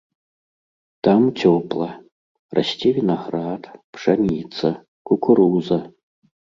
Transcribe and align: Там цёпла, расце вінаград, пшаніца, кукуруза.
Там 1.07 1.21
цёпла, 1.41 1.89
расце 2.61 2.89
вінаград, 2.97 3.63
пшаніца, 3.93 4.67
кукуруза. 5.09 5.85